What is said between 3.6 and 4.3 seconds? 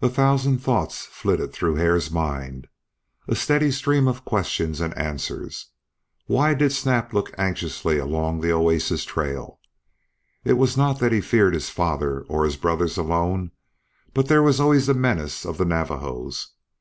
stream of